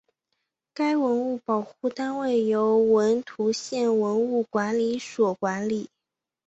[0.73, 5.91] 该文物保护单位由安图县文物管理所管理。